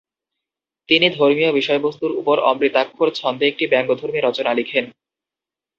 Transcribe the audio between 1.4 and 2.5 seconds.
বিষয়বস্তুর উপর